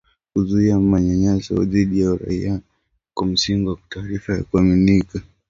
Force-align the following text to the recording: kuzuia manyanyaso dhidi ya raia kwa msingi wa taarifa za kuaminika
kuzuia 0.33 0.79
manyanyaso 0.79 1.65
dhidi 1.65 2.01
ya 2.01 2.15
raia 2.15 2.59
kwa 3.13 3.27
msingi 3.27 3.67
wa 3.69 3.77
taarifa 3.89 4.35
za 4.37 4.43
kuaminika 4.43 5.21